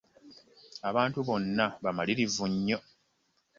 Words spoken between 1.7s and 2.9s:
bamalirivu nnyo.